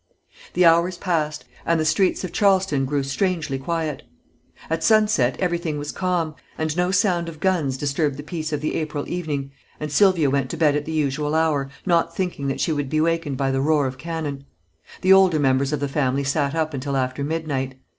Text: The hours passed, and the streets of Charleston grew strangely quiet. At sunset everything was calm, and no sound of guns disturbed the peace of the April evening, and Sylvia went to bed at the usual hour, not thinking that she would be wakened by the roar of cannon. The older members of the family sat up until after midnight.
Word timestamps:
The 0.53 0.65
hours 0.65 0.97
passed, 0.97 1.45
and 1.63 1.79
the 1.79 1.85
streets 1.85 2.23
of 2.23 2.31
Charleston 2.33 2.85
grew 2.85 3.03
strangely 3.03 3.59
quiet. 3.59 4.01
At 4.67 4.83
sunset 4.83 5.35
everything 5.39 5.77
was 5.77 5.91
calm, 5.91 6.33
and 6.57 6.75
no 6.75 6.89
sound 6.89 7.29
of 7.29 7.39
guns 7.39 7.77
disturbed 7.77 8.17
the 8.17 8.23
peace 8.23 8.51
of 8.51 8.61
the 8.61 8.73
April 8.73 9.07
evening, 9.07 9.51
and 9.79 9.91
Sylvia 9.91 10.31
went 10.31 10.49
to 10.49 10.57
bed 10.57 10.75
at 10.75 10.85
the 10.85 10.91
usual 10.91 11.35
hour, 11.35 11.69
not 11.85 12.15
thinking 12.15 12.47
that 12.47 12.59
she 12.59 12.71
would 12.71 12.89
be 12.89 12.99
wakened 12.99 13.37
by 13.37 13.51
the 13.51 13.61
roar 13.61 13.85
of 13.85 13.99
cannon. 13.99 14.45
The 15.01 15.13
older 15.13 15.37
members 15.37 15.71
of 15.71 15.79
the 15.79 15.87
family 15.87 16.23
sat 16.23 16.55
up 16.55 16.73
until 16.73 16.97
after 16.97 17.23
midnight. 17.23 17.75